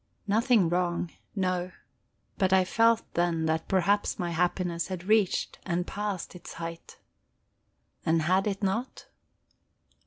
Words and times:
Nothing 0.25 0.67
wrong, 0.67 1.11
no. 1.35 1.71
But 2.39 2.51
I 2.51 2.65
felt 2.65 3.03
then 3.13 3.45
that 3.45 3.67
perhaps 3.67 4.17
my 4.17 4.31
happiness 4.31 4.87
had 4.87 5.03
reached 5.03 5.59
and 5.63 5.85
passed 5.85 6.33
its 6.33 6.53
height. 6.53 6.97
And 8.03 8.23
had 8.23 8.47
it 8.47 8.63
not? 8.63 9.05